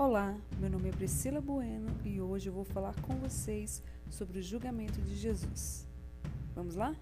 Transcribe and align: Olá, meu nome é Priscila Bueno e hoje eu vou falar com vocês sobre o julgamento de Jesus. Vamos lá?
Olá, 0.00 0.34
meu 0.58 0.70
nome 0.70 0.88
é 0.88 0.92
Priscila 0.92 1.42
Bueno 1.42 1.90
e 2.02 2.22
hoje 2.22 2.48
eu 2.48 2.54
vou 2.54 2.64
falar 2.64 2.98
com 3.02 3.16
vocês 3.16 3.82
sobre 4.08 4.38
o 4.38 4.42
julgamento 4.42 4.98
de 5.02 5.14
Jesus. 5.14 5.86
Vamos 6.54 6.74
lá? 6.74 6.96